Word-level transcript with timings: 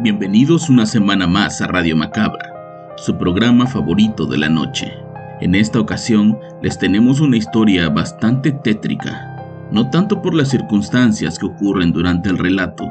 Bienvenidos 0.00 0.70
una 0.70 0.86
semana 0.86 1.26
más 1.26 1.60
a 1.60 1.66
Radio 1.66 1.96
Macabra, 1.96 2.94
su 2.98 3.18
programa 3.18 3.66
favorito 3.66 4.26
de 4.26 4.38
la 4.38 4.48
noche. 4.48 4.92
En 5.40 5.56
esta 5.56 5.80
ocasión 5.80 6.38
les 6.62 6.78
tenemos 6.78 7.20
una 7.20 7.36
historia 7.36 7.88
bastante 7.88 8.52
tétrica, 8.52 9.66
no 9.72 9.90
tanto 9.90 10.22
por 10.22 10.34
las 10.34 10.50
circunstancias 10.50 11.36
que 11.36 11.46
ocurren 11.46 11.90
durante 11.90 12.28
el 12.28 12.38
relato, 12.38 12.84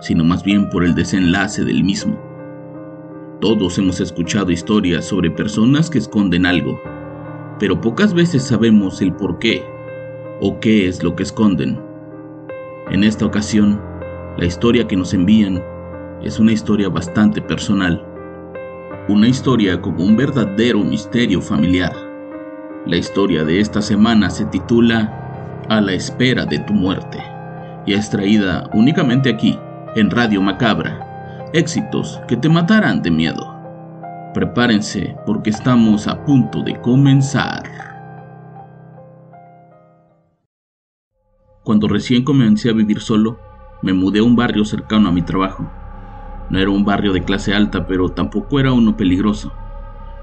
sino 0.00 0.24
más 0.24 0.42
bien 0.42 0.70
por 0.70 0.82
el 0.82 0.94
desenlace 0.94 1.62
del 1.62 1.84
mismo. 1.84 2.18
Todos 3.42 3.76
hemos 3.76 4.00
escuchado 4.00 4.50
historias 4.50 5.04
sobre 5.04 5.30
personas 5.30 5.90
que 5.90 5.98
esconden 5.98 6.46
algo, 6.46 6.80
pero 7.58 7.82
pocas 7.82 8.14
veces 8.14 8.42
sabemos 8.42 9.02
el 9.02 9.12
por 9.12 9.38
qué 9.38 9.62
o 10.40 10.58
qué 10.58 10.88
es 10.88 11.02
lo 11.02 11.16
que 11.16 11.24
esconden. 11.24 11.78
En 12.90 13.04
esta 13.04 13.26
ocasión, 13.26 13.78
la 14.38 14.46
historia 14.46 14.88
que 14.88 14.96
nos 14.96 15.12
envían 15.12 15.62
es 16.22 16.38
una 16.38 16.52
historia 16.52 16.88
bastante 16.88 17.42
personal. 17.42 18.04
Una 19.08 19.28
historia 19.28 19.80
como 19.80 20.04
un 20.04 20.16
verdadero 20.16 20.80
misterio 20.80 21.40
familiar. 21.40 21.92
La 22.86 22.96
historia 22.96 23.44
de 23.44 23.60
esta 23.60 23.82
semana 23.82 24.30
se 24.30 24.46
titula 24.46 25.64
A 25.68 25.80
la 25.80 25.92
espera 25.92 26.44
de 26.44 26.58
tu 26.60 26.72
muerte 26.72 27.22
y 27.86 27.94
es 27.94 28.10
traída 28.10 28.68
únicamente 28.74 29.30
aquí, 29.30 29.58
en 29.94 30.10
Radio 30.10 30.42
Macabra. 30.42 31.48
Éxitos 31.52 32.20
que 32.26 32.36
te 32.36 32.48
matarán 32.48 33.00
de 33.02 33.10
miedo. 33.10 33.54
Prepárense 34.34 35.16
porque 35.24 35.50
estamos 35.50 36.08
a 36.08 36.24
punto 36.24 36.62
de 36.62 36.80
comenzar. 36.80 37.62
Cuando 41.62 41.88
recién 41.88 42.24
comencé 42.24 42.70
a 42.70 42.74
vivir 42.74 43.00
solo, 43.00 43.38
me 43.82 43.92
mudé 43.92 44.18
a 44.18 44.24
un 44.24 44.36
barrio 44.36 44.64
cercano 44.64 45.08
a 45.08 45.12
mi 45.12 45.22
trabajo. 45.22 45.70
No 46.48 46.60
era 46.60 46.70
un 46.70 46.84
barrio 46.84 47.12
de 47.12 47.24
clase 47.24 47.54
alta, 47.54 47.86
pero 47.86 48.10
tampoco 48.10 48.60
era 48.60 48.72
uno 48.72 48.96
peligroso. 48.96 49.52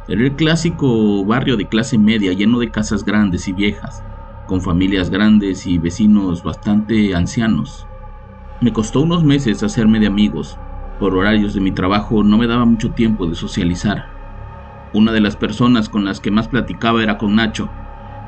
Era 0.08 0.22
el 0.22 0.36
clásico 0.36 1.26
barrio 1.26 1.58
de 1.58 1.68
clase 1.68 1.98
media 1.98 2.34
lleno 2.34 2.60
de 2.60 2.72
casas 2.72 3.04
grandes 3.04 3.48
y 3.48 3.54
viejas, 3.54 4.02
con 4.46 4.62
familias 4.62 5.10
grandes 5.10 5.66
y 5.66 5.78
vecinos 5.78 6.44
bastante 6.44 7.14
ancianos. 7.14 7.88
Me 8.62 8.72
costó 8.72 9.02
unos 9.02 9.24
meses 9.24 9.64
hacerme 9.64 10.00
de 10.00 10.08
amigos. 10.08 10.58
Por 11.00 11.16
horarios 11.16 11.54
de 11.54 11.62
mi 11.62 11.72
trabajo 11.72 12.24
no 12.24 12.38
me 12.38 12.48
daba 12.48 12.66
mucho 12.66 12.94
tiempo 12.94 13.28
de 13.28 13.36
socializar. 13.36 14.04
Una 14.94 15.12
de 15.12 15.22
las 15.22 15.36
personas 15.36 15.90
con 15.90 16.06
las 16.06 16.20
que 16.20 16.32
más 16.32 16.48
platicaba 16.48 17.04
era 17.04 17.18
con 17.18 17.36
Nacho, 17.36 17.70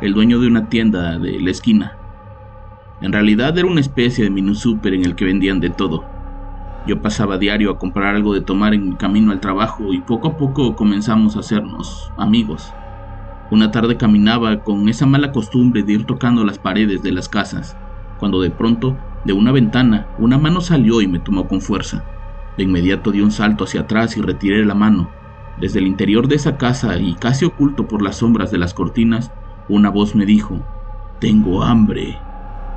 el 0.02 0.14
dueño 0.14 0.40
de 0.40 0.48
una 0.48 0.68
tienda 0.68 1.18
de 1.20 1.40
la 1.40 1.52
esquina. 1.52 1.98
En 3.00 3.14
realidad 3.14 3.58
era 3.58 3.68
una 3.68 3.82
especie 3.82 4.24
de 4.24 4.30
mini 4.32 4.54
en 4.84 5.06
el 5.06 5.16
que 5.16 5.26
vendían 5.26 5.60
de 5.60 5.70
todo 5.70 6.15
yo 6.86 7.02
pasaba 7.02 7.40
diario 7.40 7.72
a 7.72 7.80
comprar 7.80 8.16
algo 8.16 8.34
de 8.34 8.42
tomar 8.42 8.76
en 8.76 8.90
mi 8.90 8.96
camino 8.96 9.32
al 9.32 9.40
trabajo 9.40 9.92
y 9.92 10.02
poco 10.02 10.28
a 10.28 10.38
poco 10.38 10.76
comenzamos 10.76 11.36
a 11.36 11.40
hacernos 11.40 12.12
amigos. 12.16 12.72
Una 13.50 13.72
tarde 13.72 13.98
caminaba 13.98 14.64
con 14.64 14.88
esa 14.88 15.08
mala 15.08 15.32
costumbre 15.32 15.82
de 15.82 15.94
ir 15.94 16.06
tocando 16.06 16.46
las 16.46 16.60
paredes 16.60 17.02
de 17.02 17.12
las 17.12 17.28
casas, 17.28 17.76
cuando 18.20 18.40
de 18.40 18.52
pronto, 18.52 18.98
de 19.24 19.34
una 19.34 19.52
ventana, 19.52 20.08
una 20.20 20.38
mano 20.38 20.62
salió 20.62 21.02
y 21.02 21.08
me 21.08 21.20
tomó 21.20 21.48
con 21.48 21.60
fuerza. 21.60 22.06
De 22.56 22.64
inmediato 22.64 23.12
di 23.12 23.22
un 23.22 23.32
salto 23.32 23.64
hacia 23.64 23.82
atrás 23.82 24.16
y 24.18 24.22
retiré 24.22 24.64
la 24.64 24.76
mano. 24.76 25.10
Desde 25.60 25.80
el 25.80 25.88
interior 25.88 26.28
de 26.28 26.36
esa 26.36 26.58
casa 26.58 27.00
y 27.00 27.16
casi 27.16 27.46
oculto 27.46 27.88
por 27.88 28.04
las 28.04 28.18
sombras 28.18 28.52
de 28.52 28.60
las 28.60 28.76
cortinas, 28.76 29.32
una 29.70 29.90
voz 29.90 30.16
me 30.16 30.26
dijo, 30.26 30.60
Tengo 31.20 31.64
hambre. 31.64 32.20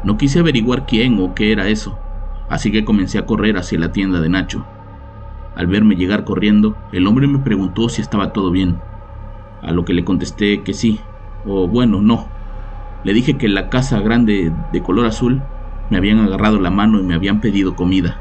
No 0.03 0.17
quise 0.17 0.39
averiguar 0.39 0.87
quién 0.87 1.19
o 1.21 1.35
qué 1.35 1.53
era 1.53 1.69
eso 1.69 1.99
así 2.49 2.73
que 2.73 2.85
comencé 2.85 3.19
a 3.19 3.27
correr 3.27 3.57
hacia 3.57 3.79
la 3.79 3.93
tienda 3.93 4.21
de 4.21 4.29
Nacho. 4.29 4.67
Al 5.55 5.67
verme 5.67 5.97
llegar 5.97 6.25
corriendo, 6.25 6.77
el 6.93 7.07
hombre 7.07 7.27
me 7.27 7.41
preguntó 7.41 7.89
si 7.89 8.01
estaba 8.01 8.33
todo 8.33 8.51
bien, 8.51 8.81
a 9.63 9.73
lo 9.73 9.85
que 9.85 9.93
le 9.93 10.05
contesté 10.05 10.63
que 10.63 10.73
sí, 10.73 11.01
o 11.45 11.69
bueno, 11.69 12.01
no. 12.01 12.31
Le 13.05 13.13
dije 13.13 13.39
que 13.39 13.47
en 13.47 13.55
la 13.55 13.69
casa 13.69 14.01
grande 14.01 14.53
de 14.73 14.83
color 14.83 15.07
azul 15.07 15.43
me 15.91 15.97
habían 15.97 16.21
agarrado 16.21 16.61
la 16.61 16.71
mano 16.71 17.01
y 17.01 17.05
me 17.05 17.15
habían 17.15 17.41
pedido 17.41 17.75
comida. 17.75 18.21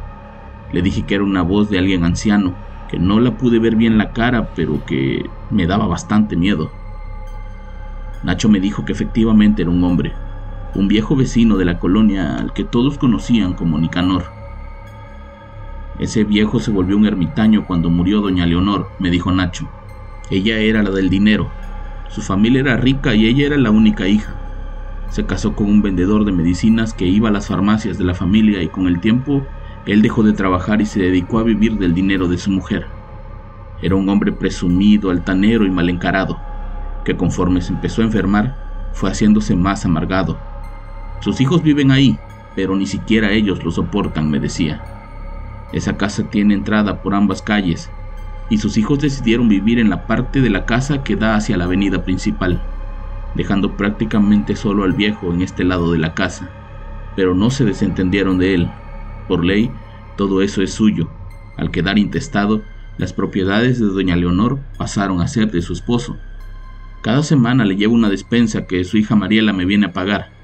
Le 0.72 0.82
dije 0.82 1.06
que 1.06 1.16
era 1.16 1.24
una 1.24 1.42
voz 1.42 1.70
de 1.70 1.80
alguien 1.80 2.04
anciano, 2.04 2.56
que 2.90 3.00
no 3.00 3.20
la 3.20 3.32
pude 3.32 3.60
ver 3.60 3.76
bien 3.76 3.98
la 3.98 4.14
cara, 4.14 4.50
pero 4.56 4.84
que 4.86 5.26
me 5.50 5.68
daba 5.68 5.88
bastante 5.88 6.36
miedo. 6.36 6.72
Nacho 8.24 8.50
me 8.50 8.60
dijo 8.60 8.84
que 8.86 8.94
efectivamente 8.94 9.62
era 9.62 9.72
un 9.72 9.84
hombre, 9.84 10.14
un 10.78 10.88
viejo 10.88 11.16
vecino 11.16 11.58
de 11.58 11.66
la 11.66 11.80
colonia 11.80 12.36
al 12.36 12.54
que 12.54 12.64
todos 12.64 13.00
conocían 13.00 13.56
como 13.56 13.80
Nicanor. 13.80 14.26
Ese 16.00 16.24
viejo 16.24 16.60
se 16.60 16.70
volvió 16.70 16.96
un 16.96 17.08
ermitaño 17.08 17.66
cuando 17.66 17.90
murió 17.90 18.22
doña 18.22 18.46
Leonor, 18.46 18.92
me 19.00 19.10
dijo 19.10 19.32
Nacho. 19.32 19.68
Ella 20.30 20.60
era 20.60 20.84
la 20.84 20.92
del 20.92 21.10
dinero. 21.10 21.52
Su 22.10 22.22
familia 22.22 22.60
era 22.60 22.78
rica 22.78 23.16
y 23.16 23.26
ella 23.26 23.48
era 23.48 23.58
la 23.58 23.72
única 23.72 24.08
hija. 24.08 24.36
Se 25.10 25.26
casó 25.26 25.56
con 25.56 25.66
un 25.66 25.82
vendedor 25.82 26.26
de 26.26 26.32
medicinas 26.32 26.94
que 26.94 27.08
iba 27.08 27.30
a 27.30 27.32
las 27.32 27.48
farmacias 27.48 27.98
de 27.98 28.04
la 28.04 28.14
familia 28.14 28.62
y 28.62 28.68
con 28.68 28.86
el 28.86 29.00
tiempo 29.00 29.48
él 29.88 30.04
dejó 30.04 30.22
de 30.22 30.34
trabajar 30.34 30.80
y 30.80 30.86
se 30.86 31.00
dedicó 31.00 31.40
a 31.40 31.44
vivir 31.44 31.80
del 31.80 31.96
dinero 31.96 32.28
de 32.28 32.38
su 32.38 32.52
mujer. 32.52 32.86
Era 33.82 33.96
un 33.96 34.08
hombre 34.10 34.32
presumido, 34.32 35.10
altanero 35.10 35.66
y 35.66 35.72
mal 35.72 35.90
encarado, 35.90 36.40
que 37.04 37.18
conforme 37.18 37.62
se 37.62 37.74
empezó 37.74 38.04
a 38.04 38.06
enfermar, 38.06 38.92
fue 38.94 39.10
haciéndose 39.10 39.56
más 39.56 39.84
amargado 39.86 40.38
sus 41.20 41.42
hijos 41.42 41.64
viven 41.64 41.92
ahí, 41.92 42.18
pero 42.56 42.76
ni 42.76 42.86
siquiera 42.86 43.32
ellos 43.32 43.64
lo 43.64 43.72
soportan, 43.72 44.30
me 44.30 44.40
decía. 44.40 44.82
Esa 45.74 45.98
casa 45.98 46.30
tiene 46.30 46.54
entrada 46.54 47.02
por 47.02 47.16
ambas 47.16 47.42
calles, 47.42 47.90
y 48.50 48.60
sus 48.60 48.78
hijos 48.78 49.00
decidieron 49.00 49.50
vivir 49.50 49.80
en 49.80 49.90
la 49.90 50.08
parte 50.08 50.42
de 50.42 50.50
la 50.50 50.66
casa 50.66 51.04
que 51.04 51.16
da 51.16 51.36
hacia 51.36 51.58
la 51.58 51.66
avenida 51.66 52.04
principal, 52.04 52.62
dejando 53.36 53.76
prácticamente 53.76 54.56
solo 54.56 54.84
al 54.84 54.94
viejo 54.94 55.34
en 55.34 55.42
este 55.42 55.64
lado 55.64 55.92
de 55.92 55.98
la 55.98 56.14
casa. 56.14 56.50
Pero 57.16 57.36
no 57.36 57.50
se 57.50 57.66
desentendieron 57.66 58.38
de 58.38 58.54
él. 58.54 58.70
Por 59.28 59.44
ley, 59.44 59.72
todo 60.16 60.42
eso 60.42 60.62
es 60.62 60.74
suyo. 60.74 61.10
Al 61.58 61.72
quedar 61.72 61.98
intestado, 61.98 62.62
las 62.98 63.12
propiedades 63.12 63.80
de 63.80 63.88
doña 63.88 64.16
Leonor 64.16 64.60
pasaron 64.78 65.22
a 65.22 65.28
ser 65.28 65.52
de 65.52 65.62
su 65.62 65.74
esposo. 65.74 66.18
Cada 67.02 67.24
semana 67.24 67.66
le 67.66 67.76
llevo 67.76 67.96
una 67.96 68.10
despensa 68.10 68.66
que 68.66 68.84
su 68.84 68.98
hija 68.98 69.16
Mariela 69.16 69.54
me 69.54 69.66
viene 69.66 69.88
a 69.88 69.94
pagar 69.94 70.37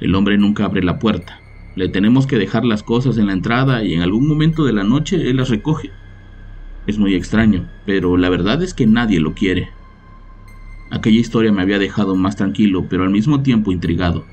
el 0.00 0.14
hombre 0.14 0.38
nunca 0.38 0.64
abre 0.64 0.82
la 0.82 0.98
puerta. 0.98 1.40
Le 1.76 1.88
tenemos 1.88 2.26
que 2.26 2.38
dejar 2.38 2.64
las 2.64 2.82
cosas 2.82 3.18
en 3.18 3.26
la 3.26 3.32
entrada 3.32 3.84
y 3.84 3.94
en 3.94 4.02
algún 4.02 4.26
momento 4.26 4.64
de 4.64 4.72
la 4.72 4.84
noche 4.84 5.30
él 5.30 5.36
las 5.36 5.50
recoge. 5.50 5.90
Es 6.86 6.98
muy 6.98 7.14
extraño, 7.14 7.68
pero 7.86 8.16
la 8.16 8.30
verdad 8.30 8.62
es 8.62 8.74
que 8.74 8.86
nadie 8.86 9.20
lo 9.20 9.34
quiere. 9.34 9.68
Aquella 10.90 11.20
historia 11.20 11.52
me 11.52 11.62
había 11.62 11.78
dejado 11.78 12.16
más 12.16 12.34
tranquilo, 12.34 12.86
pero 12.88 13.04
al 13.04 13.10
mismo 13.10 13.42
tiempo 13.42 13.70
intrigado. 13.70 14.26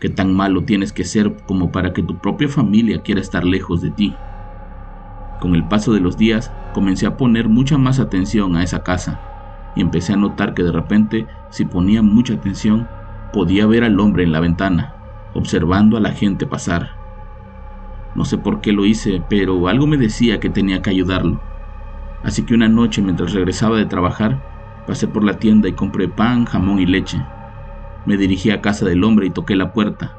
¿Qué 0.00 0.08
tan 0.08 0.34
malo 0.34 0.62
tienes 0.62 0.92
que 0.92 1.04
ser 1.04 1.32
como 1.46 1.72
para 1.72 1.92
que 1.92 2.02
tu 2.02 2.20
propia 2.20 2.48
familia 2.48 3.02
quiera 3.02 3.20
estar 3.20 3.44
lejos 3.44 3.82
de 3.82 3.90
ti? 3.90 4.14
Con 5.40 5.56
el 5.56 5.66
paso 5.66 5.92
de 5.92 6.00
los 6.00 6.16
días, 6.16 6.52
comencé 6.72 7.06
a 7.06 7.16
poner 7.16 7.48
mucha 7.48 7.78
más 7.78 7.98
atención 7.98 8.56
a 8.56 8.62
esa 8.62 8.82
casa, 8.84 9.20
y 9.74 9.80
empecé 9.80 10.12
a 10.12 10.16
notar 10.16 10.54
que 10.54 10.62
de 10.62 10.72
repente, 10.72 11.26
si 11.50 11.64
ponía 11.64 12.02
mucha 12.02 12.34
atención, 12.34 12.86
podía 13.32 13.66
ver 13.66 13.84
al 13.84 13.98
hombre 13.98 14.24
en 14.24 14.32
la 14.32 14.40
ventana, 14.40 14.94
observando 15.34 15.96
a 15.96 16.00
la 16.00 16.12
gente 16.12 16.46
pasar. 16.46 16.90
No 18.14 18.24
sé 18.24 18.36
por 18.36 18.60
qué 18.60 18.72
lo 18.72 18.84
hice, 18.84 19.22
pero 19.28 19.68
algo 19.68 19.86
me 19.86 19.96
decía 19.96 20.38
que 20.38 20.50
tenía 20.50 20.82
que 20.82 20.90
ayudarlo. 20.90 21.40
Así 22.22 22.44
que 22.44 22.54
una 22.54 22.68
noche 22.68 23.00
mientras 23.02 23.32
regresaba 23.32 23.78
de 23.78 23.86
trabajar, 23.86 24.42
pasé 24.86 25.08
por 25.08 25.24
la 25.24 25.38
tienda 25.38 25.68
y 25.68 25.72
compré 25.72 26.08
pan, 26.08 26.44
jamón 26.44 26.78
y 26.78 26.86
leche. 26.86 27.22
Me 28.04 28.16
dirigí 28.16 28.50
a 28.50 28.60
casa 28.60 28.84
del 28.84 29.02
hombre 29.02 29.26
y 29.26 29.30
toqué 29.30 29.56
la 29.56 29.72
puerta. 29.72 30.18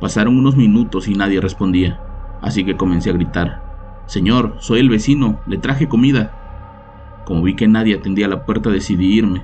Pasaron 0.00 0.38
unos 0.38 0.56
minutos 0.56 1.08
y 1.08 1.14
nadie 1.14 1.40
respondía, 1.40 2.00
así 2.40 2.64
que 2.64 2.76
comencé 2.76 3.10
a 3.10 3.14
gritar. 3.14 3.62
Señor, 4.06 4.56
soy 4.60 4.80
el 4.80 4.88
vecino, 4.88 5.40
le 5.46 5.58
traje 5.58 5.88
comida. 5.88 7.22
Como 7.24 7.42
vi 7.42 7.54
que 7.54 7.68
nadie 7.68 7.96
atendía 7.96 8.28
la 8.28 8.44
puerta 8.46 8.70
decidí 8.70 9.14
irme, 9.14 9.42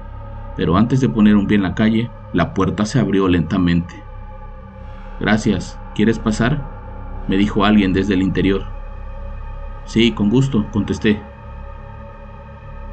pero 0.56 0.76
antes 0.76 1.00
de 1.00 1.08
poner 1.08 1.36
un 1.36 1.46
pie 1.46 1.56
en 1.56 1.62
la 1.62 1.74
calle, 1.74 2.10
la 2.32 2.54
puerta 2.54 2.84
se 2.84 2.98
abrió 2.98 3.28
lentamente. 3.28 3.94
Gracias, 5.20 5.78
¿quieres 5.94 6.18
pasar? 6.18 6.72
me 7.28 7.36
dijo 7.36 7.64
alguien 7.64 7.92
desde 7.92 8.14
el 8.14 8.22
interior. 8.22 8.64
Sí, 9.84 10.12
con 10.12 10.30
gusto, 10.30 10.66
contesté. 10.72 11.20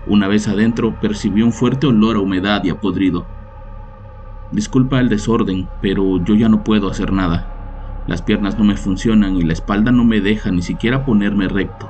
Una 0.08 0.28
vez 0.28 0.48
adentro 0.48 1.00
percibí 1.00 1.42
un 1.42 1.52
fuerte 1.52 1.88
olor 1.88 2.16
a 2.16 2.20
humedad 2.20 2.64
y 2.64 2.70
a 2.70 2.80
podrido. 2.80 3.26
Disculpa 4.52 5.00
el 5.00 5.10
desorden, 5.10 5.70
pero 5.82 6.24
yo 6.24 6.36
ya 6.36 6.50
no 6.50 6.64
puedo 6.64 6.90
hacer 6.90 7.12
nada. 7.12 8.04
Las 8.08 8.22
piernas 8.22 8.58
no 8.58 8.64
me 8.64 8.76
funcionan 8.76 9.36
y 9.36 9.44
la 9.44 9.54
espalda 9.54 9.92
no 9.92 10.04
me 10.04 10.22
deja 10.22 10.52
ni 10.52 10.64
siquiera 10.64 11.06
ponerme 11.06 11.48
recto. 11.48 11.90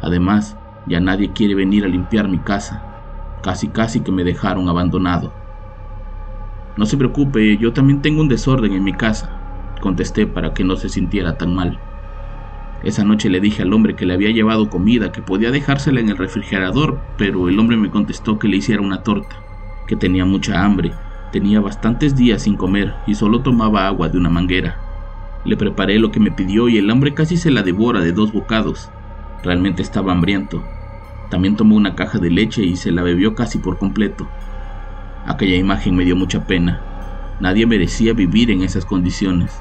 Además, 0.00 0.56
ya 0.86 1.00
nadie 1.00 1.32
quiere 1.32 1.54
venir 1.56 1.84
a 1.84 1.88
limpiar 1.88 2.28
mi 2.28 2.38
casa. 2.38 2.97
Casi 3.42 3.68
casi 3.68 4.00
que 4.00 4.12
me 4.12 4.24
dejaron 4.24 4.68
abandonado. 4.68 5.32
No 6.76 6.86
se 6.86 6.96
preocupe, 6.96 7.56
yo 7.56 7.72
también 7.72 8.02
tengo 8.02 8.20
un 8.20 8.28
desorden 8.28 8.72
en 8.72 8.84
mi 8.84 8.92
casa, 8.92 9.40
contesté 9.80 10.26
para 10.26 10.54
que 10.54 10.64
no 10.64 10.76
se 10.76 10.88
sintiera 10.88 11.36
tan 11.36 11.54
mal. 11.54 11.80
Esa 12.82 13.02
noche 13.04 13.28
le 13.28 13.40
dije 13.40 13.62
al 13.62 13.72
hombre 13.72 13.96
que 13.96 14.06
le 14.06 14.14
había 14.14 14.30
llevado 14.30 14.70
comida, 14.70 15.10
que 15.10 15.20
podía 15.20 15.50
dejársela 15.50 16.00
en 16.00 16.08
el 16.08 16.16
refrigerador, 16.16 17.00
pero 17.16 17.48
el 17.48 17.58
hombre 17.58 17.76
me 17.76 17.90
contestó 17.90 18.38
que 18.38 18.46
le 18.46 18.58
hiciera 18.58 18.80
una 18.80 19.02
torta, 19.02 19.36
que 19.88 19.96
tenía 19.96 20.24
mucha 20.24 20.64
hambre, 20.64 20.92
tenía 21.32 21.60
bastantes 21.60 22.14
días 22.14 22.42
sin 22.42 22.56
comer 22.56 22.94
y 23.06 23.16
solo 23.16 23.42
tomaba 23.42 23.88
agua 23.88 24.08
de 24.08 24.18
una 24.18 24.30
manguera. 24.30 24.76
Le 25.44 25.56
preparé 25.56 25.98
lo 25.98 26.12
que 26.12 26.20
me 26.20 26.30
pidió 26.30 26.68
y 26.68 26.78
el 26.78 26.90
hombre 26.90 27.14
casi 27.14 27.36
se 27.36 27.50
la 27.50 27.62
devora 27.62 28.00
de 28.00 28.12
dos 28.12 28.32
bocados. 28.32 28.90
Realmente 29.42 29.82
estaba 29.82 30.12
hambriento. 30.12 30.62
También 31.30 31.56
tomó 31.56 31.76
una 31.76 31.94
caja 31.94 32.18
de 32.18 32.30
leche 32.30 32.64
y 32.64 32.76
se 32.76 32.90
la 32.90 33.02
bebió 33.02 33.34
casi 33.34 33.58
por 33.58 33.78
completo. 33.78 34.28
Aquella 35.26 35.56
imagen 35.56 35.94
me 35.94 36.04
dio 36.04 36.16
mucha 36.16 36.46
pena. 36.46 36.80
Nadie 37.40 37.66
merecía 37.66 38.14
vivir 38.14 38.50
en 38.50 38.62
esas 38.62 38.84
condiciones. 38.84 39.60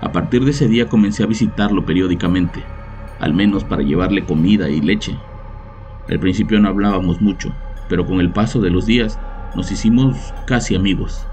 A 0.00 0.12
partir 0.12 0.44
de 0.44 0.52
ese 0.52 0.68
día 0.68 0.88
comencé 0.88 1.22
a 1.24 1.26
visitarlo 1.26 1.84
periódicamente, 1.84 2.64
al 3.18 3.34
menos 3.34 3.64
para 3.64 3.82
llevarle 3.82 4.24
comida 4.24 4.70
y 4.70 4.80
leche. 4.80 5.18
Al 6.08 6.18
principio 6.20 6.60
no 6.60 6.68
hablábamos 6.68 7.20
mucho, 7.20 7.52
pero 7.88 8.06
con 8.06 8.20
el 8.20 8.32
paso 8.32 8.60
de 8.60 8.70
los 8.70 8.86
días 8.86 9.18
nos 9.54 9.70
hicimos 9.70 10.32
casi 10.46 10.74
amigos. 10.74 11.26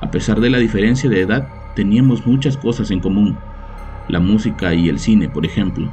A 0.00 0.10
pesar 0.10 0.40
de 0.40 0.50
la 0.50 0.58
diferencia 0.58 1.08
de 1.08 1.20
edad, 1.20 1.48
teníamos 1.76 2.26
muchas 2.26 2.56
cosas 2.56 2.90
en 2.90 3.00
común, 3.00 3.38
la 4.08 4.20
música 4.20 4.74
y 4.74 4.88
el 4.88 4.98
cine, 4.98 5.28
por 5.28 5.46
ejemplo. 5.46 5.92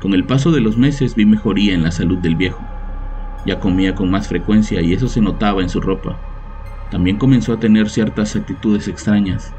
Con 0.00 0.14
el 0.14 0.24
paso 0.24 0.52
de 0.52 0.60
los 0.60 0.76
meses 0.76 1.14
vi 1.14 1.24
mejoría 1.24 1.74
en 1.74 1.82
la 1.82 1.90
salud 1.90 2.18
del 2.18 2.36
viejo. 2.36 2.64
Ya 3.46 3.60
comía 3.60 3.94
con 3.94 4.10
más 4.10 4.28
frecuencia 4.28 4.82
y 4.82 4.92
eso 4.92 5.08
se 5.08 5.20
notaba 5.20 5.62
en 5.62 5.68
su 5.68 5.80
ropa. 5.80 6.20
También 6.90 7.18
comenzó 7.18 7.52
a 7.52 7.58
tener 7.58 7.90
ciertas 7.90 8.36
actitudes 8.36 8.88
extrañas. 8.88 9.52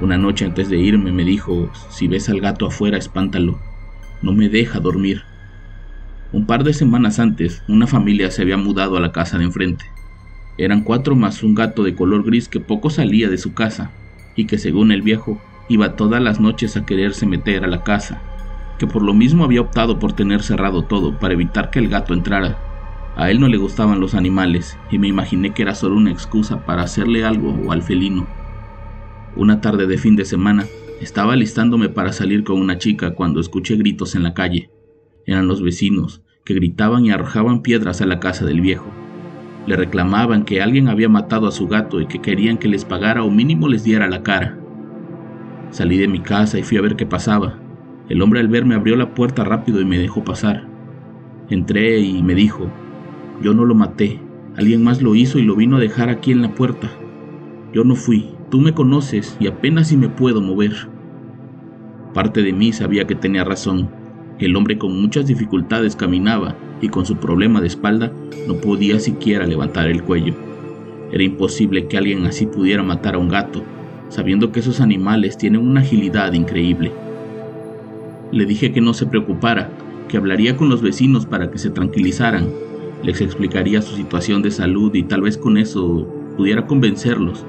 Una 0.00 0.16
noche 0.16 0.44
antes 0.44 0.70
de 0.70 0.78
irme 0.78 1.12
me 1.12 1.24
dijo, 1.24 1.70
si 1.90 2.08
ves 2.08 2.28
al 2.28 2.40
gato 2.40 2.66
afuera, 2.66 2.96
espántalo. 2.96 3.60
No 4.22 4.32
me 4.32 4.48
deja 4.48 4.80
dormir. 4.80 5.22
Un 6.32 6.46
par 6.46 6.64
de 6.64 6.72
semanas 6.72 7.18
antes, 7.18 7.62
una 7.68 7.86
familia 7.86 8.30
se 8.30 8.42
había 8.42 8.56
mudado 8.56 8.96
a 8.96 9.00
la 9.00 9.12
casa 9.12 9.36
de 9.36 9.44
enfrente. 9.44 9.84
Eran 10.56 10.84
cuatro 10.84 11.16
más 11.16 11.42
un 11.42 11.54
gato 11.54 11.82
de 11.82 11.94
color 11.94 12.24
gris 12.24 12.48
que 12.48 12.60
poco 12.60 12.90
salía 12.90 13.28
de 13.28 13.38
su 13.38 13.52
casa 13.52 13.92
y 14.36 14.46
que 14.46 14.58
según 14.58 14.92
el 14.92 15.02
viejo 15.02 15.40
iba 15.68 15.96
todas 15.96 16.22
las 16.22 16.38
noches 16.38 16.76
a 16.76 16.84
quererse 16.84 17.26
meter 17.26 17.64
a 17.64 17.68
la 17.68 17.82
casa, 17.82 18.22
que 18.80 18.86
por 18.86 19.02
lo 19.02 19.12
mismo 19.12 19.44
había 19.44 19.60
optado 19.60 19.98
por 19.98 20.14
tener 20.14 20.42
cerrado 20.42 20.80
todo 20.80 21.18
para 21.18 21.34
evitar 21.34 21.68
que 21.68 21.78
el 21.78 21.90
gato 21.90 22.14
entrara. 22.14 22.56
A 23.14 23.30
él 23.30 23.38
no 23.38 23.46
le 23.46 23.58
gustaban 23.58 24.00
los 24.00 24.14
animales 24.14 24.78
y 24.90 24.98
me 24.98 25.06
imaginé 25.06 25.52
que 25.52 25.60
era 25.60 25.74
solo 25.74 25.96
una 25.96 26.10
excusa 26.10 26.64
para 26.64 26.80
hacerle 26.80 27.22
algo 27.22 27.50
o 27.62 27.72
al 27.72 27.82
felino. 27.82 28.26
Una 29.36 29.60
tarde 29.60 29.86
de 29.86 29.98
fin 29.98 30.16
de 30.16 30.24
semana, 30.24 30.64
estaba 30.98 31.34
alistándome 31.34 31.90
para 31.90 32.14
salir 32.14 32.42
con 32.42 32.58
una 32.58 32.78
chica 32.78 33.14
cuando 33.14 33.38
escuché 33.40 33.76
gritos 33.76 34.14
en 34.14 34.22
la 34.22 34.32
calle. 34.32 34.70
Eran 35.26 35.46
los 35.46 35.60
vecinos, 35.60 36.22
que 36.46 36.54
gritaban 36.54 37.04
y 37.04 37.10
arrojaban 37.10 37.60
piedras 37.60 38.00
a 38.00 38.06
la 38.06 38.18
casa 38.18 38.46
del 38.46 38.62
viejo. 38.62 38.86
Le 39.66 39.76
reclamaban 39.76 40.46
que 40.46 40.62
alguien 40.62 40.88
había 40.88 41.10
matado 41.10 41.46
a 41.46 41.52
su 41.52 41.68
gato 41.68 42.00
y 42.00 42.06
que 42.06 42.22
querían 42.22 42.56
que 42.56 42.68
les 42.68 42.86
pagara 42.86 43.24
o 43.24 43.30
mínimo 43.30 43.68
les 43.68 43.84
diera 43.84 44.08
la 44.08 44.22
cara. 44.22 44.58
Salí 45.68 45.98
de 45.98 46.08
mi 46.08 46.20
casa 46.20 46.58
y 46.58 46.62
fui 46.62 46.78
a 46.78 46.80
ver 46.80 46.96
qué 46.96 47.04
pasaba. 47.04 47.58
El 48.10 48.20
hombre 48.20 48.40
al 48.40 48.48
verme 48.48 48.74
abrió 48.74 48.94
la 48.96 49.14
puerta 49.14 49.42
rápido 49.42 49.80
y 49.80 49.86
me 49.86 49.98
dejó 49.98 50.22
pasar. 50.22 50.66
Entré 51.48 52.00
y 52.00 52.22
me 52.22 52.34
dijo, 52.34 52.70
yo 53.40 53.54
no 53.54 53.64
lo 53.64 53.74
maté, 53.74 54.20
alguien 54.58 54.84
más 54.84 55.00
lo 55.00 55.14
hizo 55.14 55.38
y 55.38 55.42
lo 55.42 55.56
vino 55.56 55.78
a 55.78 55.80
dejar 55.80 56.10
aquí 56.10 56.30
en 56.30 56.42
la 56.42 56.54
puerta. 56.54 56.90
Yo 57.72 57.84
no 57.84 57.94
fui, 57.94 58.34
Tú 58.50 58.58
me 58.58 58.74
conoces 58.74 59.36
y 59.38 59.46
apenas 59.46 59.88
si 59.88 59.96
me 59.96 60.08
puedo 60.08 60.40
mover. 60.40 60.72
Parte 62.12 62.42
de 62.42 62.52
mí 62.52 62.72
sabía 62.72 63.06
que 63.06 63.14
tenía 63.14 63.44
razón. 63.44 63.88
El 64.40 64.56
hombre 64.56 64.76
con 64.76 65.00
muchas 65.00 65.28
dificultades 65.28 65.94
caminaba 65.94 66.56
y 66.80 66.88
con 66.88 67.06
su 67.06 67.16
problema 67.18 67.60
de 67.60 67.68
espalda 67.68 68.12
no 68.48 68.54
podía 68.54 68.98
siquiera 68.98 69.46
levantar 69.46 69.86
el 69.86 70.02
cuello. 70.02 70.34
Era 71.12 71.22
imposible 71.22 71.86
que 71.86 71.96
alguien 71.96 72.26
así 72.26 72.46
pudiera 72.46 72.82
matar 72.82 73.14
a 73.14 73.18
un 73.18 73.28
gato, 73.28 73.62
sabiendo 74.08 74.50
que 74.50 74.58
esos 74.58 74.80
animales 74.80 75.38
tienen 75.38 75.60
una 75.60 75.82
agilidad 75.82 76.32
increíble. 76.32 76.90
Le 78.32 78.46
dije 78.46 78.72
que 78.72 78.80
no 78.80 78.94
se 78.94 79.06
preocupara, 79.06 79.70
que 80.08 80.16
hablaría 80.16 80.56
con 80.56 80.68
los 80.68 80.82
vecinos 80.82 81.26
para 81.26 81.50
que 81.50 81.58
se 81.58 81.70
tranquilizaran, 81.70 82.48
les 83.02 83.20
explicaría 83.20 83.82
su 83.82 83.96
situación 83.96 84.42
de 84.42 84.50
salud 84.50 84.94
y 84.94 85.04
tal 85.04 85.22
vez 85.22 85.38
con 85.38 85.56
eso 85.56 86.06
pudiera 86.36 86.66
convencerlos 86.66 87.44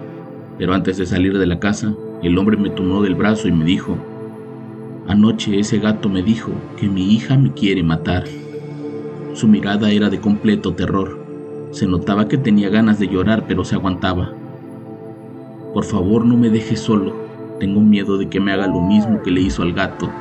pero 0.61 0.75
antes 0.75 0.97
de 0.97 1.07
salir 1.07 1.39
de 1.39 1.47
la 1.47 1.59
casa, 1.59 1.95
el 2.21 2.37
hombre 2.37 2.55
me 2.55 2.69
tomó 2.69 3.01
del 3.01 3.15
brazo 3.15 3.47
y 3.47 3.51
me 3.51 3.65
dijo, 3.65 3.97
Anoche 5.07 5.57
ese 5.57 5.79
gato 5.79 6.07
me 6.07 6.21
dijo 6.21 6.51
que 6.77 6.87
mi 6.87 7.15
hija 7.15 7.35
me 7.35 7.51
quiere 7.51 7.81
matar. 7.81 8.25
Su 9.33 9.47
mirada 9.47 9.89
era 9.89 10.11
de 10.11 10.19
completo 10.19 10.75
terror. 10.75 11.25
Se 11.71 11.87
notaba 11.87 12.27
que 12.27 12.37
tenía 12.37 12.69
ganas 12.69 12.99
de 12.99 13.07
llorar, 13.07 13.45
pero 13.47 13.65
se 13.65 13.73
aguantaba. 13.73 14.33
Por 15.73 15.83
favor, 15.83 16.25
no 16.25 16.37
me 16.37 16.51
dejes 16.51 16.79
solo. 16.79 17.15
Tengo 17.59 17.81
miedo 17.81 18.19
de 18.19 18.29
que 18.29 18.39
me 18.39 18.51
haga 18.51 18.67
lo 18.67 18.81
mismo 18.81 19.23
que 19.23 19.31
le 19.31 19.41
hizo 19.41 19.63
al 19.63 19.73
gato. 19.73 20.11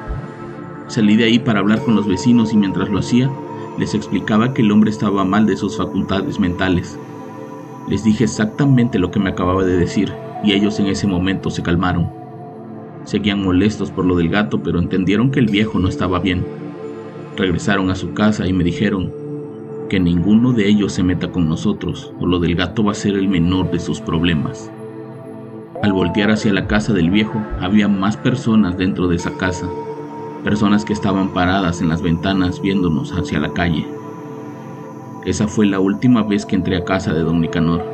Salí 0.91 1.15
de 1.15 1.23
ahí 1.23 1.39
para 1.39 1.61
hablar 1.61 1.85
con 1.85 1.95
los 1.95 2.09
vecinos 2.09 2.53
y 2.53 2.57
mientras 2.57 2.89
lo 2.89 2.99
hacía, 2.99 3.31
les 3.79 3.95
explicaba 3.95 4.53
que 4.53 4.63
el 4.63 4.73
hombre 4.73 4.91
estaba 4.91 5.25
mal 5.25 5.47
de 5.47 5.57
sus 5.57 5.77
facultades 5.77 6.41
mentales. 6.41 6.99
Les 7.89 8.03
dije 8.03 8.25
exactamente 8.25 8.99
lo 8.99 9.13
que 9.13 9.21
me 9.21 9.31
acababa 9.31 9.63
de 9.63 9.77
decir 9.77 10.13
y 10.43 10.51
ellos 10.51 10.81
en 10.81 10.89
ese 10.89 11.07
momento 11.07 11.49
se 11.49 11.63
calmaron. 11.63 12.11
Seguían 13.05 13.41
molestos 13.41 13.93
por 13.93 14.05
lo 14.05 14.17
del 14.17 14.31
gato, 14.31 14.65
pero 14.65 14.81
entendieron 14.81 15.31
que 15.31 15.39
el 15.39 15.47
viejo 15.47 15.79
no 15.79 15.87
estaba 15.87 16.19
bien. 16.19 16.45
Regresaron 17.37 17.89
a 17.91 17.95
su 17.95 18.13
casa 18.13 18.49
y 18.49 18.53
me 18.53 18.65
dijeron 18.65 19.13
que 19.89 20.01
ninguno 20.01 20.53
de 20.53 20.67
ellos 20.67 20.93
se 20.93 21.05
meta 21.05 21.31
con 21.31 21.49
nosotros, 21.49 22.13
o 22.19 22.27
lo 22.27 22.41
del 22.41 22.57
gato 22.57 22.83
va 22.83 22.91
a 22.91 22.97
ser 22.97 23.15
el 23.15 23.29
menor 23.29 23.71
de 23.71 23.79
sus 23.79 24.01
problemas. 24.01 24.73
Al 25.85 25.93
voltear 25.93 26.33
hacia 26.33 26.53
la 26.53 26.67
casa 26.67 26.93
del 26.93 27.11
viejo, 27.11 27.41
había 27.61 27.87
más 27.87 28.17
personas 28.17 28.77
dentro 28.77 29.07
de 29.07 29.15
esa 29.15 29.37
casa, 29.39 29.69
personas 30.41 30.85
que 30.85 30.93
estaban 30.93 31.31
paradas 31.31 31.81
en 31.81 31.89
las 31.89 32.03
ventanas 32.03 32.61
viéndonos 32.61 33.13
hacia 33.13 33.41
la 33.41 33.53
calle. 33.53 33.87
Esa 35.25 35.47
fue 35.49 35.67
la 35.67 35.81
última 35.81 36.23
vez 36.23 36.47
que 36.47 36.57
entré 36.57 36.77
a 36.77 36.85
casa 36.85 37.13
de 37.13 37.21
don 37.21 37.41
Nicanor. 37.41 37.85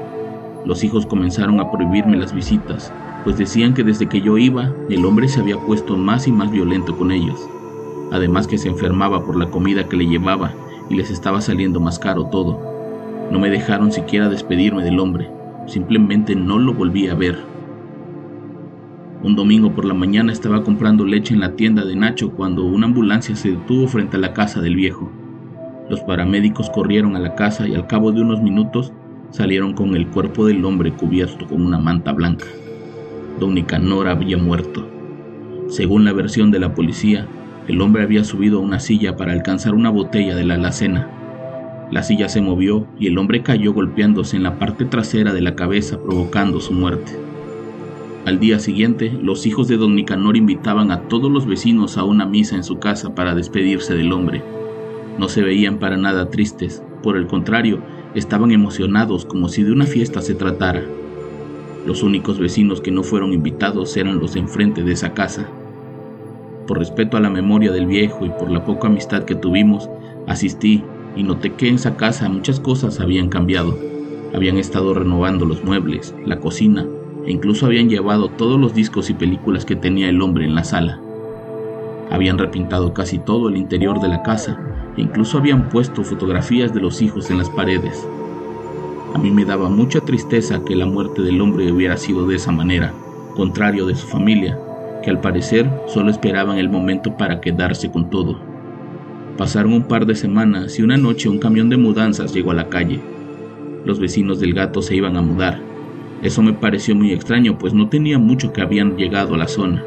Los 0.64 0.84
hijos 0.84 1.06
comenzaron 1.06 1.60
a 1.60 1.70
prohibirme 1.70 2.16
las 2.16 2.32
visitas, 2.32 2.92
pues 3.24 3.36
decían 3.36 3.74
que 3.74 3.82
desde 3.82 4.08
que 4.08 4.20
yo 4.20 4.38
iba, 4.38 4.72
el 4.88 5.04
hombre 5.04 5.26
se 5.26 5.40
había 5.40 5.58
puesto 5.58 5.96
más 5.96 6.28
y 6.28 6.32
más 6.32 6.50
violento 6.50 6.96
con 6.96 7.10
ellos. 7.10 7.48
Además 8.12 8.46
que 8.46 8.58
se 8.58 8.68
enfermaba 8.68 9.24
por 9.24 9.36
la 9.36 9.50
comida 9.50 9.88
que 9.88 9.96
le 9.96 10.06
llevaba 10.06 10.52
y 10.88 10.94
les 10.94 11.10
estaba 11.10 11.40
saliendo 11.40 11.80
más 11.80 11.98
caro 11.98 12.26
todo. 12.26 12.60
No 13.32 13.40
me 13.40 13.50
dejaron 13.50 13.90
siquiera 13.90 14.28
despedirme 14.28 14.84
del 14.84 15.00
hombre, 15.00 15.28
simplemente 15.66 16.36
no 16.36 16.58
lo 16.58 16.74
volví 16.74 17.08
a 17.08 17.14
ver. 17.14 17.55
Un 19.26 19.34
domingo 19.34 19.72
por 19.72 19.84
la 19.84 19.92
mañana 19.92 20.32
estaba 20.32 20.62
comprando 20.62 21.04
leche 21.04 21.34
en 21.34 21.40
la 21.40 21.56
tienda 21.56 21.84
de 21.84 21.96
Nacho 21.96 22.30
cuando 22.30 22.64
una 22.64 22.86
ambulancia 22.86 23.34
se 23.34 23.50
detuvo 23.50 23.88
frente 23.88 24.16
a 24.16 24.20
la 24.20 24.32
casa 24.32 24.60
del 24.60 24.76
viejo. 24.76 25.10
Los 25.90 25.98
paramédicos 26.02 26.70
corrieron 26.70 27.16
a 27.16 27.18
la 27.18 27.34
casa 27.34 27.66
y 27.66 27.74
al 27.74 27.88
cabo 27.88 28.12
de 28.12 28.20
unos 28.20 28.40
minutos 28.40 28.92
salieron 29.30 29.74
con 29.74 29.96
el 29.96 30.06
cuerpo 30.06 30.46
del 30.46 30.64
hombre 30.64 30.92
cubierto 30.92 31.44
con 31.48 31.66
una 31.66 31.76
manta 31.76 32.12
blanca. 32.12 32.46
Don 33.40 33.54
Nicanor 33.54 34.06
había 34.06 34.38
muerto. 34.38 34.88
Según 35.70 36.04
la 36.04 36.12
versión 36.12 36.52
de 36.52 36.60
la 36.60 36.72
policía, 36.72 37.26
el 37.66 37.80
hombre 37.80 38.04
había 38.04 38.22
subido 38.22 38.60
a 38.60 38.62
una 38.62 38.78
silla 38.78 39.16
para 39.16 39.32
alcanzar 39.32 39.74
una 39.74 39.90
botella 39.90 40.36
de 40.36 40.44
la 40.44 40.54
alacena. 40.54 41.10
La 41.90 42.04
silla 42.04 42.28
se 42.28 42.40
movió 42.40 42.86
y 42.96 43.08
el 43.08 43.18
hombre 43.18 43.42
cayó 43.42 43.72
golpeándose 43.72 44.36
en 44.36 44.44
la 44.44 44.60
parte 44.60 44.84
trasera 44.84 45.32
de 45.32 45.40
la 45.40 45.56
cabeza 45.56 46.00
provocando 46.00 46.60
su 46.60 46.72
muerte. 46.72 47.26
Al 48.26 48.40
día 48.40 48.58
siguiente, 48.58 49.16
los 49.22 49.46
hijos 49.46 49.68
de 49.68 49.76
don 49.76 49.94
Nicanor 49.94 50.36
invitaban 50.36 50.90
a 50.90 51.02
todos 51.02 51.30
los 51.30 51.46
vecinos 51.46 51.96
a 51.96 52.02
una 52.02 52.26
misa 52.26 52.56
en 52.56 52.64
su 52.64 52.80
casa 52.80 53.14
para 53.14 53.36
despedirse 53.36 53.94
del 53.94 54.10
hombre. 54.10 54.42
No 55.16 55.28
se 55.28 55.42
veían 55.42 55.78
para 55.78 55.96
nada 55.96 56.28
tristes, 56.28 56.82
por 57.04 57.16
el 57.16 57.28
contrario, 57.28 57.78
estaban 58.16 58.50
emocionados 58.50 59.24
como 59.26 59.48
si 59.48 59.62
de 59.62 59.70
una 59.70 59.86
fiesta 59.86 60.22
se 60.22 60.34
tratara. 60.34 60.82
Los 61.86 62.02
únicos 62.02 62.40
vecinos 62.40 62.80
que 62.80 62.90
no 62.90 63.04
fueron 63.04 63.32
invitados 63.32 63.96
eran 63.96 64.18
los 64.18 64.34
de 64.34 64.40
enfrente 64.40 64.82
de 64.82 64.90
esa 64.90 65.14
casa. 65.14 65.48
Por 66.66 66.80
respeto 66.80 67.16
a 67.16 67.20
la 67.20 67.30
memoria 67.30 67.70
del 67.70 67.86
viejo 67.86 68.26
y 68.26 68.30
por 68.30 68.50
la 68.50 68.64
poca 68.64 68.88
amistad 68.88 69.22
que 69.22 69.36
tuvimos, 69.36 69.88
asistí 70.26 70.82
y 71.14 71.22
noté 71.22 71.52
que 71.52 71.68
en 71.68 71.76
esa 71.76 71.96
casa 71.96 72.28
muchas 72.28 72.58
cosas 72.58 72.98
habían 72.98 73.28
cambiado. 73.28 73.78
Habían 74.34 74.56
estado 74.56 74.94
renovando 74.94 75.46
los 75.46 75.62
muebles, 75.62 76.12
la 76.24 76.40
cocina 76.40 76.88
incluso 77.30 77.66
habían 77.66 77.88
llevado 77.88 78.28
todos 78.28 78.58
los 78.58 78.74
discos 78.74 79.10
y 79.10 79.14
películas 79.14 79.64
que 79.64 79.76
tenía 79.76 80.08
el 80.08 80.20
hombre 80.22 80.44
en 80.44 80.54
la 80.54 80.64
sala. 80.64 81.00
Habían 82.10 82.38
repintado 82.38 82.94
casi 82.94 83.18
todo 83.18 83.48
el 83.48 83.56
interior 83.56 84.00
de 84.00 84.08
la 84.08 84.22
casa 84.22 84.58
e 84.96 85.02
incluso 85.02 85.38
habían 85.38 85.68
puesto 85.68 86.04
fotografías 86.04 86.72
de 86.72 86.80
los 86.80 87.02
hijos 87.02 87.30
en 87.30 87.38
las 87.38 87.50
paredes. 87.50 88.06
A 89.14 89.18
mí 89.18 89.30
me 89.30 89.44
daba 89.44 89.68
mucha 89.68 90.00
tristeza 90.00 90.62
que 90.64 90.76
la 90.76 90.86
muerte 90.86 91.22
del 91.22 91.40
hombre 91.40 91.72
hubiera 91.72 91.96
sido 91.96 92.26
de 92.26 92.36
esa 92.36 92.52
manera, 92.52 92.92
contrario 93.34 93.86
de 93.86 93.94
su 93.94 94.06
familia, 94.06 94.58
que 95.02 95.10
al 95.10 95.20
parecer 95.20 95.68
solo 95.86 96.10
esperaban 96.10 96.58
el 96.58 96.68
momento 96.68 97.16
para 97.16 97.40
quedarse 97.40 97.90
con 97.90 98.10
todo. 98.10 98.38
Pasaron 99.36 99.72
un 99.72 99.84
par 99.84 100.06
de 100.06 100.14
semanas 100.14 100.78
y 100.78 100.82
una 100.82 100.96
noche 100.96 101.28
un 101.28 101.38
camión 101.38 101.68
de 101.68 101.76
mudanzas 101.76 102.32
llegó 102.32 102.52
a 102.52 102.54
la 102.54 102.68
calle. 102.68 103.00
Los 103.84 104.00
vecinos 104.00 104.40
del 104.40 104.54
gato 104.54 104.82
se 104.82 104.96
iban 104.96 105.16
a 105.16 105.22
mudar. 105.22 105.65
Eso 106.22 106.42
me 106.42 106.52
pareció 106.52 106.94
muy 106.94 107.12
extraño, 107.12 107.58
pues 107.58 107.74
no 107.74 107.88
tenía 107.88 108.18
mucho 108.18 108.52
que 108.52 108.62
habían 108.62 108.96
llegado 108.96 109.34
a 109.34 109.38
la 109.38 109.48
zona. 109.48 109.82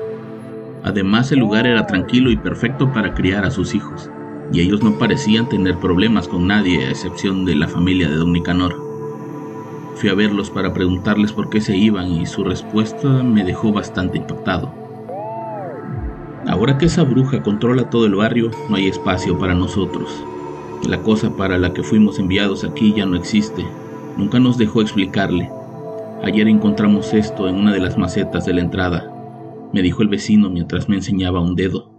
Además, 0.83 1.31
el 1.31 1.39
lugar 1.39 1.67
era 1.67 1.88
tranquilo 1.88 2.31
y 2.31 2.38
perfecto 2.38 2.91
para 2.93 3.13
criar 3.13 3.45
a 3.45 3.51
sus 3.51 3.75
hijos, 3.75 4.09
y 4.53 4.62
ellos 4.62 4.83
no 4.83 4.98
parecían 4.98 5.50
tener 5.50 5.77
problemas 5.77 6.27
con 6.27 6.48
nadie 6.48 6.86
a 6.86 6.89
excepción 6.89 7.45
de 7.45 7.55
la 7.55 7.67
familia 7.67 8.09
de 8.09 8.15
Don 8.15 8.31
Nicanor. 8.31 8.75
Fui 9.95 10.09
a 10.09 10.13
verlos 10.13 10.50
para 10.50 10.74
preguntarles 10.74 11.33
por 11.33 11.50
qué 11.50 11.59
se 11.59 11.75
iban 11.75 12.12
y 12.12 12.25
su 12.25 12.43
respuesta 12.43 13.07
me 13.21 13.43
dejó 13.43 13.74
bastante 13.74 14.17
impactado. 14.17 14.74
Ahora 16.48 16.77
que 16.77 16.86
esa 16.86 17.03
bruja 17.03 17.43
controla 17.43 17.89
todo 17.89 18.05
el 18.05 18.15
barrio, 18.15 18.50
no 18.69 18.77
hay 18.77 18.88
espacio 18.88 19.38
para 19.38 19.53
nosotros. 19.53 20.09
La 20.88 21.01
cosa 21.01 21.36
para 21.36 21.57
la 21.57 21.74
que 21.74 21.83
fuimos 21.83 22.17
enviados 22.17 22.63
aquí 22.63 22.93
ya 22.93 23.05
no 23.05 23.17
existe. 23.17 23.65
Nunca 24.15 24.39
nos 24.39 24.57
dejó 24.57 24.81
explicarle. 24.81 25.50
Ayer 26.23 26.47
encontramos 26.47 27.13
esto 27.13 27.47
en 27.47 27.55
una 27.55 27.73
de 27.73 27.79
las 27.79 27.97
macetas 27.97 28.45
de 28.45 28.53
la 28.53 28.61
entrada 28.61 29.15
me 29.71 29.81
dijo 29.81 30.01
el 30.01 30.07
vecino 30.07 30.49
mientras 30.49 30.89
me 30.89 30.95
enseñaba 30.95 31.41
un 31.41 31.55
dedo. 31.55 31.99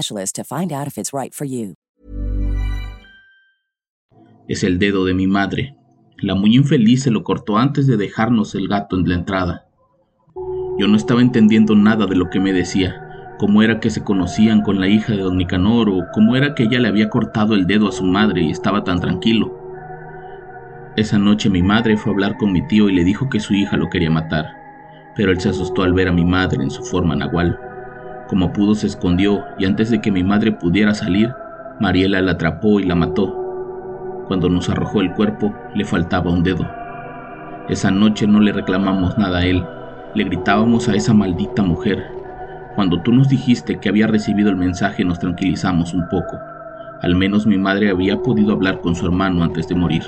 Es 4.47 4.63
el 4.63 4.79
dedo 4.79 5.05
de 5.05 5.13
mi 5.13 5.27
madre. 5.27 5.75
La 6.17 6.35
muy 6.35 6.55
infeliz 6.55 7.03
se 7.03 7.11
lo 7.11 7.23
cortó 7.23 7.57
antes 7.57 7.87
de 7.87 7.97
dejarnos 7.97 8.53
el 8.55 8.67
gato 8.67 8.97
en 8.97 9.07
la 9.07 9.15
entrada. 9.15 9.67
Yo 10.77 10.87
no 10.87 10.97
estaba 10.97 11.21
entendiendo 11.21 11.75
nada 11.75 12.05
de 12.05 12.15
lo 12.15 12.29
que 12.29 12.39
me 12.39 12.53
decía, 12.53 13.35
cómo 13.37 13.61
era 13.61 13.79
que 13.79 13.89
se 13.89 14.03
conocían 14.03 14.61
con 14.61 14.79
la 14.79 14.87
hija 14.87 15.13
de 15.13 15.21
don 15.21 15.37
Nicanor 15.37 15.89
o 15.89 16.05
cómo 16.13 16.35
era 16.35 16.53
que 16.53 16.63
ella 16.63 16.79
le 16.79 16.87
había 16.87 17.09
cortado 17.09 17.55
el 17.55 17.65
dedo 17.65 17.87
a 17.87 17.91
su 17.91 18.03
madre 18.03 18.41
y 18.41 18.51
estaba 18.51 18.83
tan 18.83 18.99
tranquilo. 18.99 19.57
Esa 20.95 21.17
noche 21.17 21.49
mi 21.49 21.63
madre 21.63 21.97
fue 21.97 22.11
a 22.11 22.13
hablar 22.13 22.37
con 22.37 22.51
mi 22.51 22.67
tío 22.67 22.89
y 22.89 22.93
le 22.93 23.03
dijo 23.03 23.29
que 23.29 23.39
su 23.39 23.53
hija 23.53 23.77
lo 23.77 23.89
quería 23.89 24.09
matar, 24.09 24.45
pero 25.15 25.31
él 25.31 25.39
se 25.39 25.49
asustó 25.49 25.83
al 25.83 25.93
ver 25.93 26.09
a 26.09 26.11
mi 26.11 26.25
madre 26.25 26.61
en 26.61 26.69
su 26.69 26.83
forma 26.83 27.15
nahual. 27.15 27.70
Como 28.31 28.53
pudo 28.53 28.75
se 28.75 28.87
escondió 28.87 29.43
y 29.59 29.65
antes 29.65 29.89
de 29.89 29.99
que 29.99 30.09
mi 30.09 30.23
madre 30.23 30.53
pudiera 30.53 30.93
salir, 30.93 31.33
Mariela 31.81 32.21
la 32.21 32.31
atrapó 32.31 32.79
y 32.79 32.85
la 32.85 32.95
mató. 32.95 34.23
Cuando 34.29 34.47
nos 34.47 34.69
arrojó 34.69 35.01
el 35.01 35.11
cuerpo, 35.11 35.53
le 35.75 35.83
faltaba 35.83 36.31
un 36.31 36.41
dedo. 36.41 36.65
Esa 37.67 37.91
noche 37.91 38.27
no 38.27 38.39
le 38.39 38.53
reclamamos 38.53 39.17
nada 39.17 39.39
a 39.39 39.45
él, 39.45 39.65
le 40.15 40.23
gritábamos 40.23 40.87
a 40.87 40.95
esa 40.95 41.13
maldita 41.13 41.61
mujer. 41.61 42.05
Cuando 42.73 43.01
tú 43.01 43.11
nos 43.11 43.27
dijiste 43.27 43.81
que 43.81 43.89
había 43.89 44.07
recibido 44.07 44.49
el 44.49 44.55
mensaje 44.55 45.03
nos 45.03 45.19
tranquilizamos 45.19 45.93
un 45.93 46.07
poco. 46.07 46.39
Al 47.01 47.15
menos 47.15 47.45
mi 47.45 47.57
madre 47.57 47.89
había 47.89 48.21
podido 48.21 48.53
hablar 48.53 48.79
con 48.79 48.95
su 48.95 49.07
hermano 49.07 49.43
antes 49.43 49.67
de 49.67 49.75
morir. 49.75 50.03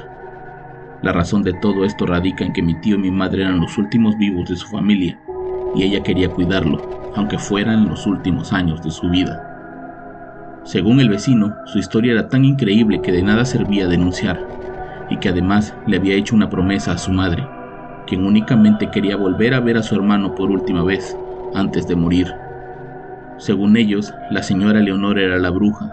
La 1.01 1.11
razón 1.11 1.43
de 1.43 1.51
todo 1.55 1.83
esto 1.83 2.05
radica 2.05 2.45
en 2.45 2.53
que 2.53 2.61
mi 2.61 2.79
tío 2.79 2.95
y 2.95 2.99
mi 2.99 3.11
madre 3.11 3.41
eran 3.41 3.59
los 3.59 3.77
últimos 3.77 4.17
vivos 4.17 4.47
de 4.47 4.55
su 4.55 4.69
familia, 4.69 5.19
y 5.75 5.83
ella 5.83 6.01
quería 6.01 6.29
cuidarlo, 6.29 7.02
aunque 7.15 7.37
fueran 7.37 7.87
los 7.87 8.05
últimos 8.07 8.53
años 8.53 8.81
de 8.83 8.91
su 8.91 9.09
vida. 9.09 9.49
Según 10.63 10.99
el 10.99 11.09
vecino, 11.09 11.55
su 11.65 11.77
historia 11.77 12.13
era 12.13 12.29
tan 12.29 12.45
increíble 12.45 13.01
que 13.01 13.11
de 13.11 13.21
nada 13.21 13.45
servía 13.45 13.87
denunciar, 13.87 14.39
y 15.09 15.17
que 15.17 15.29
además 15.29 15.75
le 15.85 15.97
había 15.97 16.15
hecho 16.15 16.35
una 16.35 16.49
promesa 16.49 16.93
a 16.93 16.97
su 16.97 17.11
madre, 17.11 17.45
quien 18.07 18.25
únicamente 18.25 18.89
quería 18.89 19.15
volver 19.15 19.53
a 19.53 19.59
ver 19.59 19.77
a 19.77 19.83
su 19.83 19.95
hermano 19.95 20.35
por 20.35 20.49
última 20.51 20.83
vez, 20.83 21.17
antes 21.53 21.87
de 21.87 21.95
morir. 21.95 22.33
Según 23.37 23.75
ellos, 23.75 24.13
la 24.31 24.41
señora 24.41 24.79
Leonor 24.79 25.19
era 25.19 25.37
la 25.37 25.49
bruja, 25.49 25.91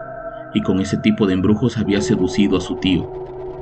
y 0.54 0.62
con 0.62 0.80
ese 0.80 0.96
tipo 0.96 1.26
de 1.26 1.34
embrujos 1.34 1.78
había 1.78 2.00
seducido 2.00 2.58
a 2.58 2.60
su 2.60 2.76
tío, 2.76 3.10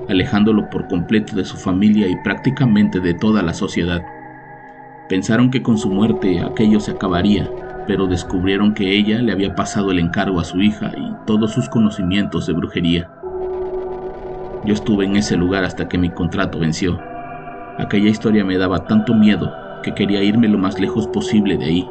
alejándolo 0.09 0.69
por 0.71 0.89
completo 0.89 1.37
de 1.37 1.45
su 1.45 1.57
familia 1.57 2.09
y 2.09 2.17
prácticamente 2.23 3.01
de 3.01 3.15
toda 3.15 3.43
la 3.43 3.55
sociedad. 3.55 4.03
Pensaron 5.09 5.51
que 5.51 5.63
con 5.63 5.79
su 5.79 5.91
muerte 5.91 6.41
aquello 6.41 6.81
se 6.81 6.91
acabaría, 6.91 7.51
pero 7.87 8.07
descubrieron 8.07 8.75
que 8.75 8.93
ella 8.93 9.23
le 9.23 9.33
había 9.33 9.55
pasado 9.55 9.91
el 9.91 9.99
encargo 9.99 10.39
a 10.39 10.45
su 10.45 10.61
hija 10.61 10.93
y 10.95 11.27
todos 11.27 11.53
sus 11.53 11.71
conocimientos 11.71 12.47
de 12.47 12.53
brujería. 12.53 13.11
Yo 14.67 14.75
estuve 14.75 15.07
en 15.07 15.17
ese 15.17 15.37
lugar 15.37 15.65
hasta 15.65 15.89
que 15.89 15.97
mi 15.97 16.11
contrato 16.11 16.59
venció. 16.59 17.01
Aquella 17.79 18.11
historia 18.11 18.45
me 18.45 18.59
daba 18.59 18.85
tanto 18.85 19.15
miedo 19.15 19.51
que 19.83 19.95
quería 19.95 20.23
irme 20.23 20.49
lo 20.49 20.59
más 20.59 20.79
lejos 20.79 21.07
posible 21.07 21.57
de 21.57 21.65
ahí. 21.65 21.89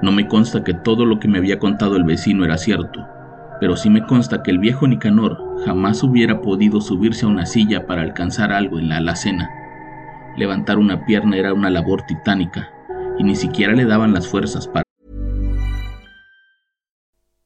No 0.00 0.10
me 0.10 0.26
consta 0.26 0.64
que 0.64 0.72
todo 0.72 1.04
lo 1.04 1.18
que 1.18 1.28
me 1.28 1.36
había 1.36 1.58
contado 1.58 1.96
el 1.96 2.04
vecino 2.04 2.44
era 2.46 2.56
cierto, 2.56 3.06
pero 3.60 3.76
sí 3.76 3.90
me 3.90 4.06
consta 4.06 4.42
que 4.42 4.50
el 4.50 4.58
viejo 4.58 4.88
Nicanor 4.88 5.38
jamás 5.66 6.02
hubiera 6.02 6.40
podido 6.40 6.80
subirse 6.80 7.26
a 7.26 7.28
una 7.28 7.44
silla 7.44 7.86
para 7.86 8.00
alcanzar 8.00 8.50
algo 8.50 8.78
en 8.78 8.88
la 8.88 8.96
alacena. 8.96 9.50
Levantar 10.36 10.78
una 10.78 11.04
pierna 11.04 11.36
era 11.36 11.54
una 11.54 11.70
labor 11.70 12.02
titánica 12.02 12.70
y 13.18 13.24
ni 13.24 13.36
siquiera 13.36 13.72
le 13.72 13.84
daban 13.84 14.12
las 14.12 14.28
fuerzas 14.28 14.66
para. 14.66 14.83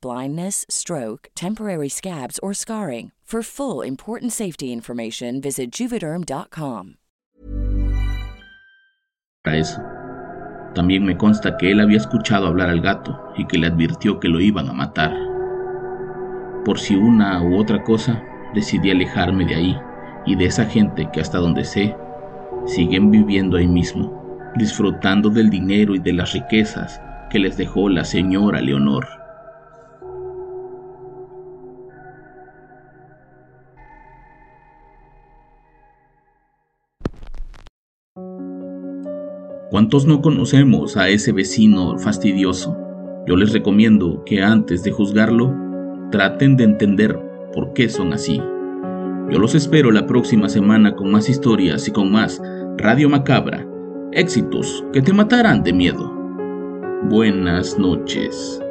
blindness, 0.00 0.64
stroke, 0.68 1.28
temporary 1.34 1.88
scabs, 1.88 2.38
or 2.42 2.54
scarring. 2.54 3.12
For 3.32 3.42
full 3.42 3.80
important 3.80 4.30
safety 4.30 4.72
information, 4.72 5.40
visit 5.40 5.70
juvederm.com. 5.70 6.96
Eso. 9.46 9.80
También 10.74 11.06
me 11.06 11.16
consta 11.16 11.56
que 11.56 11.70
él 11.70 11.80
había 11.80 11.96
escuchado 11.96 12.46
hablar 12.46 12.68
al 12.68 12.82
gato 12.82 13.18
y 13.34 13.46
que 13.46 13.56
le 13.56 13.68
advirtió 13.68 14.20
que 14.20 14.28
lo 14.28 14.38
iban 14.38 14.68
a 14.68 14.74
matar. 14.74 15.14
Por 16.66 16.78
si 16.78 16.94
una 16.94 17.42
u 17.42 17.58
otra 17.58 17.82
cosa, 17.82 18.22
decidí 18.52 18.90
alejarme 18.90 19.46
de 19.46 19.54
ahí 19.54 19.80
y 20.26 20.36
de 20.36 20.44
esa 20.44 20.66
gente 20.66 21.08
que 21.10 21.22
hasta 21.22 21.38
donde 21.38 21.64
sé, 21.64 21.96
siguen 22.66 23.10
viviendo 23.10 23.56
ahí 23.56 23.66
mismo, 23.66 24.52
disfrutando 24.56 25.30
del 25.30 25.48
dinero 25.48 25.94
y 25.94 26.00
de 26.00 26.12
las 26.12 26.34
riquezas 26.34 27.00
que 27.30 27.38
les 27.38 27.56
dejó 27.56 27.88
la 27.88 28.04
señora 28.04 28.60
Leonor. 28.60 29.21
¿Cuántos 39.72 40.04
no 40.04 40.20
conocemos 40.20 40.98
a 40.98 41.08
ese 41.08 41.32
vecino 41.32 41.96
fastidioso? 41.96 42.76
Yo 43.26 43.36
les 43.36 43.54
recomiendo 43.54 44.22
que 44.26 44.42
antes 44.42 44.82
de 44.82 44.90
juzgarlo, 44.90 45.50
traten 46.10 46.58
de 46.58 46.64
entender 46.64 47.18
por 47.54 47.72
qué 47.72 47.88
son 47.88 48.12
así. 48.12 48.36
Yo 49.30 49.38
los 49.38 49.54
espero 49.54 49.90
la 49.90 50.06
próxima 50.06 50.50
semana 50.50 50.94
con 50.94 51.10
más 51.10 51.30
historias 51.30 51.88
y 51.88 51.90
con 51.90 52.12
más 52.12 52.38
Radio 52.76 53.08
Macabra. 53.08 53.66
Éxitos 54.12 54.84
que 54.92 55.00
te 55.00 55.14
matarán 55.14 55.62
de 55.62 55.72
miedo. 55.72 56.12
Buenas 57.04 57.78
noches. 57.78 58.62